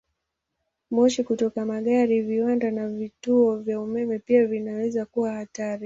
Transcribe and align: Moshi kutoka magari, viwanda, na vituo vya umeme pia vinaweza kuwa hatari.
Moshi 0.91 1.23
kutoka 1.23 1.65
magari, 1.65 2.21
viwanda, 2.21 2.71
na 2.71 2.89
vituo 2.89 3.55
vya 3.57 3.81
umeme 3.81 4.19
pia 4.19 4.45
vinaweza 4.47 5.05
kuwa 5.05 5.33
hatari. 5.33 5.79